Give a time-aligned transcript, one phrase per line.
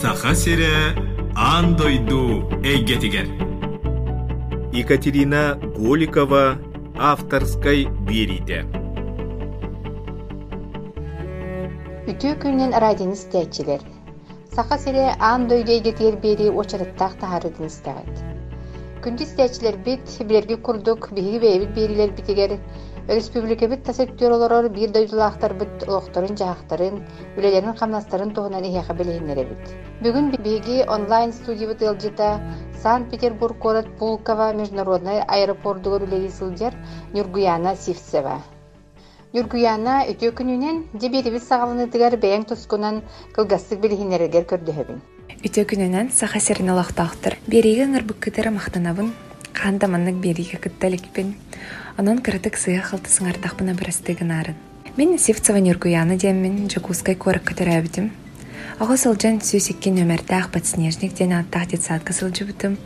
[0.00, 0.74] саха сире
[1.36, 3.26] аан дойду эйгетигер
[4.72, 6.56] Екатерина Голикова
[6.96, 8.62] авторской берите.
[12.08, 13.84] Үтүү күннен радион истәчилер.
[14.54, 18.24] Саха сире аан дойдойге тиер бери очарыттақ тахарыдын истәгәт.
[19.04, 22.56] Күнді истәчилер бит билерги курдук биһиги бэйбит берилер битигер
[23.10, 27.02] республика бит тасыктыр олорор бир дойдулаахтар бит олохторун жаахтарын
[27.36, 29.64] үлелерин хамнастарын туһунан иһяха билиһиннере бит.
[30.02, 32.40] Бүгүн биги онлайн студия тылжыта
[32.82, 36.74] Санкт-Петербург город Пулково международный аэропортугар үлеги сылдьар
[37.12, 38.42] Нюргуяна Сивцева.
[39.32, 43.02] Нюргуяна өтө күнүнен деберибиз сагалыныдыгар бэйэң тускунан
[43.34, 44.98] кылгастык билиһиннерегер көрдөһөбүн.
[45.46, 47.38] Үтө күнүнен саха серин олохтаахтар.
[47.46, 49.12] Бериге ыңырбыккытары мактанабын.
[49.52, 51.34] Канда маннык бериге кытталикпин.
[52.00, 54.54] Онон кырытык сыйа халтысыңардахпына бырастыгын арын.
[54.96, 58.06] Мен Сивцева Нюргуяна деммин Жакускай корак көтөрөбүтүм.
[58.80, 62.78] Ага сылжан сүйсекке нөміртақ подснежник ден аттақ детсадка сылжыбытым.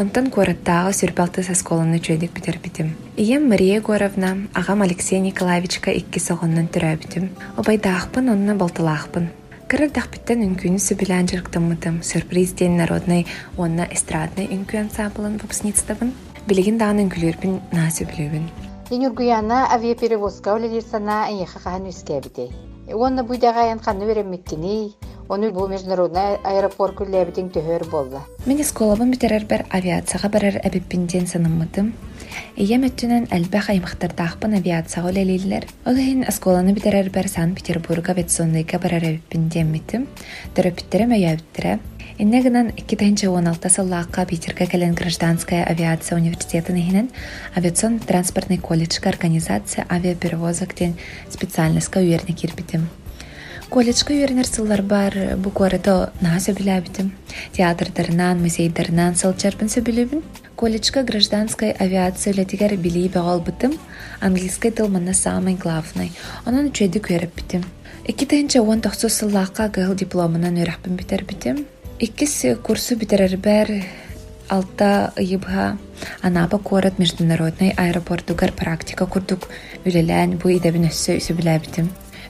[0.00, 2.94] Онтан городтағы сүрпалты сосколыны чөйдік бітер бітім.
[3.20, 7.28] Ием Мария Горовна, ағам Алексей Николаевичка икки соғыннан түрә бітім.
[7.60, 9.28] Обайдақпын, онны балтылақпын.
[9.68, 12.00] Кырырдақ біттен үнкүйін сөбілән жырқтымытым.
[12.00, 13.26] Сюрприз ден народный,
[13.58, 16.14] онна эстрадный үнкүйен сабылын выпускництабын.
[16.47, 18.49] Білігін дағын үнкілербін на сөбілебін.
[18.91, 22.49] Нюргуяна авиаперевозка үлелер сана эйеха хахан үскәбите.
[22.93, 24.93] Онна буйдагаян ханны береммеккини,
[25.29, 28.23] Оны бу международный аэропорт күлләбитин төһөр болла.
[28.45, 31.93] Мен сколабын битерер бер авиацияға барар әбиппинден саныммытым.
[32.59, 35.69] Ием өттүнен әлбәх аймақтардаақпын авиацияға өлелейлер.
[35.87, 40.07] Олайын асколаны битерер бер Санкт-Петербург авиационныйга барар әбиппинден митим.
[40.57, 41.79] Төрөпиттере мәйәбиттере.
[42.18, 47.10] Инне гынан 2016 сыллааққа Питерге кәлен гражданская авиация университетін ихинен
[47.54, 50.96] авиацион транспортный колледжка организация авиаперевозок ден
[51.30, 52.88] специальностька үйерне кирбитим.
[53.70, 55.14] Колледжка үйернер сыллар бар
[55.54, 57.14] куарыта на сөбіләбітім.
[57.54, 60.24] Театрдарынан, музейдарынан сылчарбын сөбілебін.
[60.56, 63.78] Колледжка гражданской авиация летигер билей бағал бітім.
[64.18, 66.10] Английский тыл манна самый главный.
[66.44, 67.62] Онын үчөйді көріп бітім.
[68.08, 71.66] Iki тайынча 19 сыллаққа гыл дипломынан өрәқпін бітер бітім.
[71.98, 73.72] Иккис курсу битерер бәр
[74.54, 75.78] алта ыйыбха
[76.22, 79.48] Анапа город международный аэропортугар практика курдук
[79.82, 81.88] үлелән бу идебин өссө сөбіләбітім.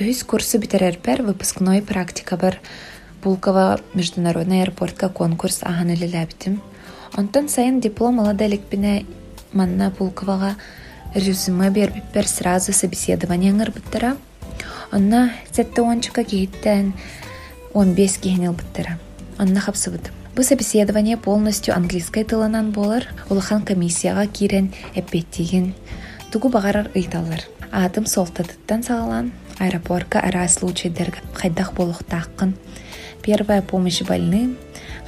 [0.00, 2.56] Үз курсы битерербер выпускной практика бар
[3.20, 6.56] Пулково международный аэропортка конкурс ахан үлеләбитим.
[7.12, 9.04] Онтон сайын диплом алада элекпине
[9.52, 10.56] манна Пулковага
[11.14, 14.16] резюме бербиппер сразу собеседование ыңырбыттара.
[14.90, 16.94] Онна сетте ончука кейттен
[17.74, 18.96] 15 кихенел быттара.
[19.40, 20.12] Онна хапсыбытым.
[20.36, 25.72] Бу собеседование полностью английской тылынан болар, улахан комиссияға кирен эппеттеген
[26.30, 27.40] тугу багарар ыйталар.
[27.72, 32.52] Атым солтатыттан сагалан аэропортка ара случайдерге хайдах болохтааққын.
[33.22, 34.58] Первая помощь больным,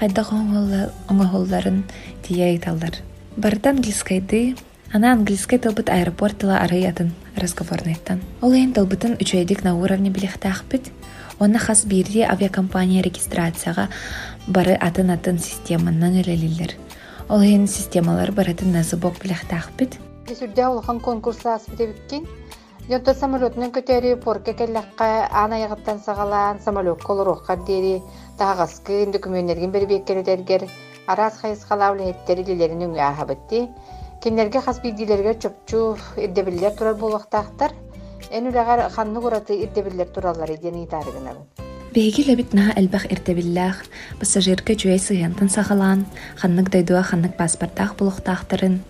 [0.00, 1.84] хайдах оңоһолларын
[2.22, 3.04] тия айталар.
[3.36, 4.56] Барда английскайды,
[4.94, 8.22] ана английский тылбыт аэропортыла арыятын разговорнайттан.
[8.40, 10.08] Ол эйн тылбытын үчөйдик на уровне.
[11.40, 13.88] Онна хас бирди авиакомпания регистрацияға
[14.46, 16.76] бары атын-атын системаннан өлелилер.
[17.28, 19.98] Ол эйн системалар баратын назыбок билихтаахпыт.
[20.28, 22.26] Сүрдә улахан конкурса аспыте биккен.
[22.88, 28.02] Йонта самолетнын көтери порка келлакка ана ягыттан сагалаан самолет колорохкар дери
[28.38, 30.68] тагаскы документтерген бербеккенедергер
[31.06, 33.68] арас хайыс халаулы хеттери лилерин үңө ахабытти.
[34.22, 37.72] Кинлерге хас билдилерге чөпчү ирдебиллер турар болуктактар.
[38.32, 41.36] Эн үлэгар ханны кураты ирдебиллер туралар иден итарыгына.
[41.92, 43.84] Беги лебит элбах иртебиллах,
[44.18, 46.06] пассажирка жуэй сыянтын сагалаан,
[46.40, 48.80] ханнык дайдуа ханнык паспорттах болуктактарын,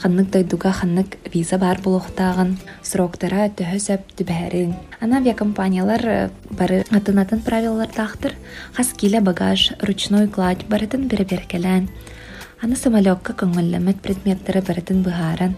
[0.00, 4.72] ханнык дайдуга ханнык виза бар болуктагын, сроктара төһөсөп түбәрин.
[5.00, 8.32] Ана авиакомпаниялар бары атын-атын правилалардахтыр,
[8.72, 11.90] хас багаж, ручной кладь барытын берберкелен.
[12.62, 15.54] Аны самолетка көңөллөмөт предметтері барытын быһааран.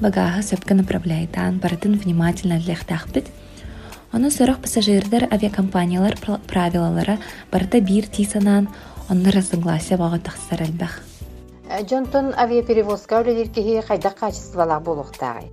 [0.00, 3.28] Багаһы сөпкө направляйтан, барытын внимательно лехтахпыт,
[4.12, 7.16] Оны сырық пассажирдар авиакомпаниялар правилалары
[7.50, 8.68] барыта бир тисанан
[9.08, 11.00] онны разыглася бага тахсар элбах.
[11.88, 15.48] Жонтон авиаперевозка үлелер кеһи хайдак качестволах болуктагы.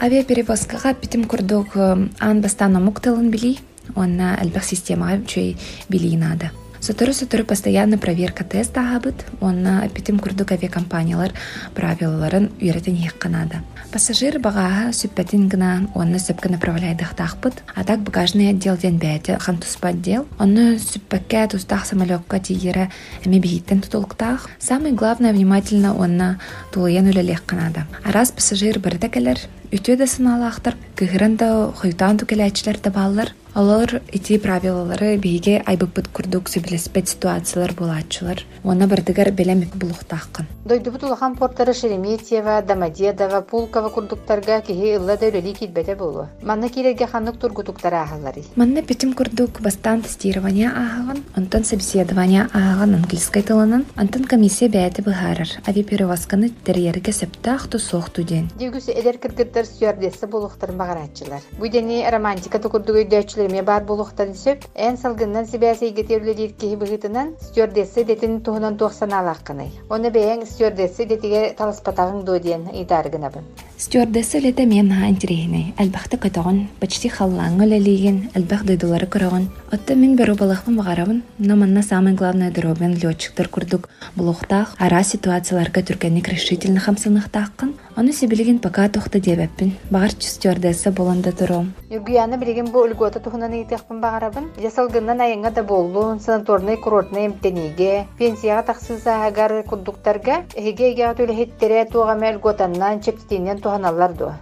[0.00, 3.58] Авиаперевозкага битим курдук ан бастан омук тылын били,
[3.96, 5.56] онна элбах системага чөй
[5.88, 6.52] били нада.
[6.86, 11.32] Сотору-сотору постоянно проверка теста агабыт, онна битим курдук авиакомпаниялар
[11.74, 13.64] правилаларын үйрәтен хекканада.
[13.90, 19.88] Пассажир багаға сүппәтин гына онны сөпкө направляйдық тақпыт, а так багажный отдел ден хан туспа
[19.88, 22.86] отдел, онны сүппәкке тустақ самолетка тигері
[23.24, 24.46] әме бейттен тутулықтақ.
[24.60, 26.38] Самый главное внимательно онна
[26.70, 27.88] тулыен үлелек канада.
[28.04, 29.40] А раз пассажир бірді келер,
[29.72, 36.50] үтө да сыналақтар, кыгырын да хойтан түкеләчілер да баллар, Олар ити правилалары биге айбыппыт курдук
[36.52, 38.42] сүбилеспет ситуациялар булаачылар.
[38.62, 40.44] Уона бардыгар белем булуктааккын.
[40.66, 46.26] Дойдубут улахан порттары Шереметьева, Домодедово, Пулково курдуктарга киһи ылла да өлели китбете болу.
[46.42, 48.44] Манна кирерге ханнык тургутуктар ахалары.
[48.56, 55.48] Манна петим курдук бастан тестирование ааган, онтон собеседование ааган английской тылынан, онтон комиссия бәйті быхарар.
[55.64, 58.50] Ави перевозканы терьерге септах ту соқту ден.
[58.58, 61.40] Дегүсі эдер кыргыттар стюардессы болуқтарын бағаратчылар.
[61.58, 63.45] Бұйдені романтика tukurduk öydöçlerime
[63.88, 69.68] boluqtan söp, en salgından sibäse getirlidir ki bıgıtынан stewardesse detin tuhunan 90 alaqkany.
[69.90, 73.42] Onu beýen stewardesse detige talaspatagın do diyen idargına bın.
[73.78, 75.74] Стюардесса лете мен ха интересне.
[75.76, 79.50] Албахта катагон, почти халлаңы лелиген, албах дойдулары көрөгөн.
[79.70, 83.90] Отта мен беру балахмын багарабын, но манна самый главный дробен летчиктер курдук.
[84.16, 87.74] Булухтах ара ситуацияларга түркенник решительно хамсыныктаккын.
[87.96, 89.76] Оны сибилеген пока тохта дебеппин.
[89.90, 91.74] Багарчы стюардесса боланда туром.
[91.90, 94.46] Юргияны билеген бу үлгөтө тухунан ыйтыхпын багарабын.
[94.56, 102.38] Жасалгыннан айыңа да болду, санаторный курортный эмтениге, пенсияга таксызаагар курдуктарга, эге эге төлөһеттере туга мел
[102.38, 104.32] готаннан чептинен туганаллар ду.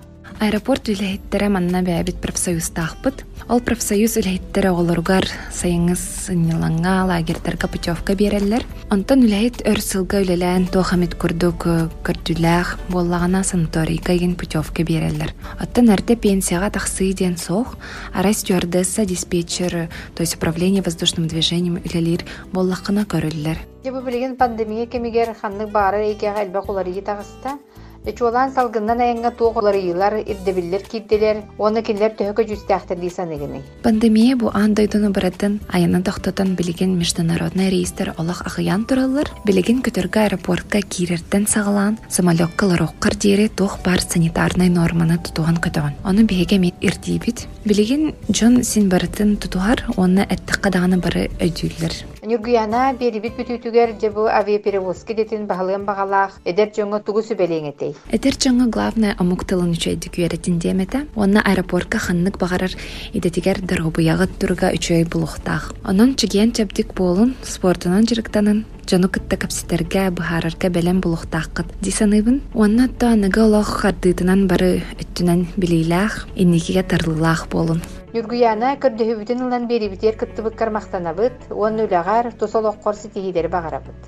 [0.40, 3.22] Аэропорт үлэһиттерэ манна бэбит профсоюз таахпыт.
[3.48, 8.66] Ол профсоюз үлэһиттерэ олоругар сайыңыз нилаңга лагертерге путевка береллер.
[8.90, 11.64] Онтон үлэһит өр сылга үлэлэн туахамит курдук
[12.02, 15.32] көрдүлээх боллагана санаторийга ген путевка береллер.
[15.60, 17.78] Оттон эрде пенсияга тахсый ден соох,
[18.12, 23.58] ара стюардесса, диспетчер, то есть управление воздушным движением үлэлир боллакына көрүллер.
[23.84, 27.58] Дебу билеген пандемия кемигер ханнык бары эйге элбе кулары тагыста.
[28.04, 33.62] Эчуалан салгыннан айыңа туғылары йылар ирдебиллер кидделер, оны киллер төһөкө жүстәхтер дисаныгыны.
[33.82, 40.82] Пандемия бу андайдыны баратын айына тохтотан билеген международный рейстер олах ахыян тураллар, билеген көтөргө аэропортка
[40.82, 45.96] кирерден сагалан, самолетка лароккар диэри тух бар санитарный норманы тутуган көтөгөн.
[46.04, 47.48] Оны биһиге мен ирдибит.
[47.64, 52.13] Билеген Джон син тутугар, оны әттәккә даганы бары өйдүллер.
[52.24, 57.92] Нюргуяна берибит бүтүтүгер жебу авиаперевозки детин бағалыгын бағалах, эдер жоңо тугу сүбелеңетей.
[58.16, 62.72] Этер жаңы главная омук тылын үчөйдү күеретин демете, онна аэропортка ханнык багарар
[63.12, 65.74] идетигер даробуягы турга үчөй булуктах.
[65.84, 73.12] Онон чиген чаптик болун спортунан жырыктанын жону кытта капситерге быхарарга белем булуктааккыт дисаныбын уанна то
[73.12, 77.82] аныга олох хардыытынан бары өттүнен билейлаах инникиге тарлылаах болун
[78.14, 84.06] Юргуяна көрдөһүбүтүн ылан берибитер кыттыбык кармактанабыт, он үлягар тусолоккор ситихидер багарабыт.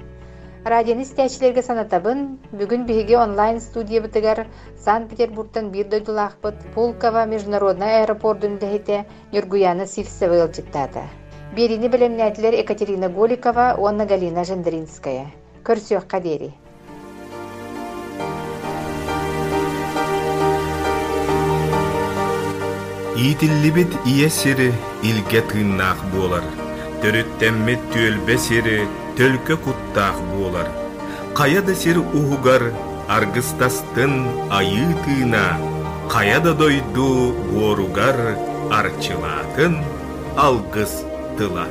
[0.65, 2.21] Радионы стячилерге санатабын,
[2.53, 4.45] бүгүн биһиге онлайн студия бытыгар
[4.85, 11.03] Санкт-Петербургтан бир дойдулаахпыт Пулково международный аэропортун дехите Юргуяна Сивсева ылчыктата.
[11.57, 15.33] Берини белемнәтилер Екатерина Голикова, Онна Галина Жендринская.
[15.65, 16.55] Көрсөк кадери.
[23.27, 24.71] Иитиллибит ие сири
[25.09, 26.45] илге тыыннаах буолар.
[27.03, 28.77] Төрүттэммит түөлбе сири
[29.19, 30.69] төлкө куттаах буолар.
[31.39, 32.63] Каяда сир уһугар
[33.17, 34.15] аргыстастын
[34.59, 35.47] айыы тыына,
[36.13, 38.39] каяда дойду буоругар
[38.79, 39.75] арчылаатын
[40.47, 40.95] алгыс
[41.37, 41.67] тыла.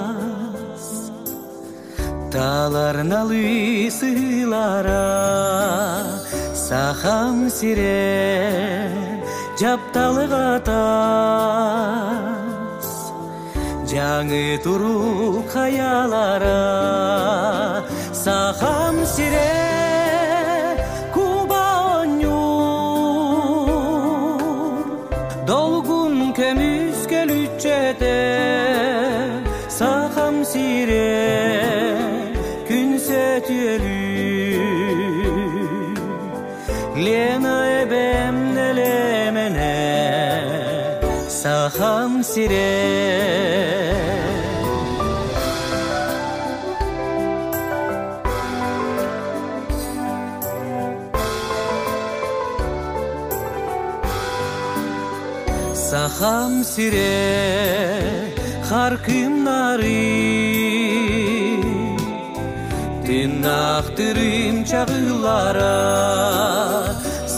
[2.33, 5.07] Талар налы сылара
[6.53, 8.91] Сахам сире
[9.57, 11.87] жапталыга тас
[13.87, 16.59] Жаңы туру хаялара.
[18.11, 19.66] Сахам сире
[41.47, 43.87] Saham sire
[55.89, 57.15] сахам сире
[58.67, 60.03] харкымнары
[63.05, 65.79] тынактырым чагылара.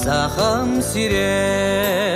[0.01, 2.08] Сахам сире.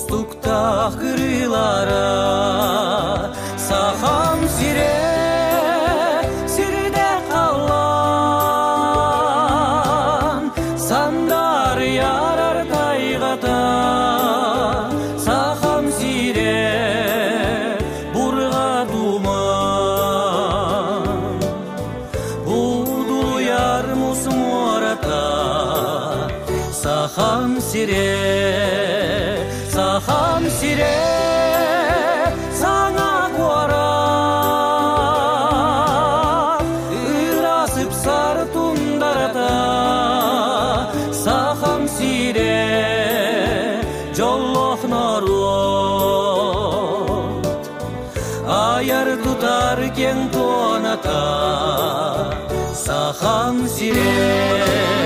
[0.00, 0.62] Кустукта
[1.00, 2.08] кырылара
[3.68, 4.96] сахам сире
[6.54, 7.64] сирде калган
[10.88, 13.60] сандар ярар тайгата
[15.26, 16.58] сахам сире
[18.14, 19.44] бурга думан.
[22.46, 25.24] Будуяр мусмората
[26.82, 28.89] сахам сире.
[30.58, 30.98] Сире
[32.60, 33.88] саңа куара
[37.00, 39.52] ырасып сар тундарата
[41.22, 42.56] сахам сире
[44.18, 45.28] жоллохнорот
[48.60, 51.20] аяр тутар кең тоната
[52.86, 54.99] сахам сире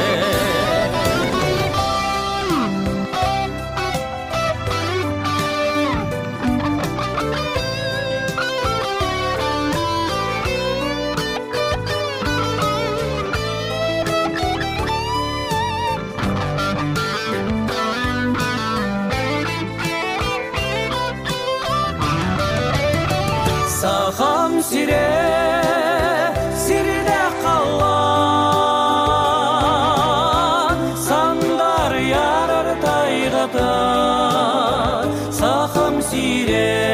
[36.10, 36.93] сахам